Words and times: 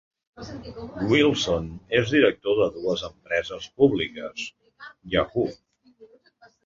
Wilson 1.09 1.67
és 1.99 2.13
director 2.15 2.57
de 2.61 2.69
dues 2.79 3.03
empreses 3.09 3.67
públiques: 3.83 4.49
Yahoo! 5.17 5.47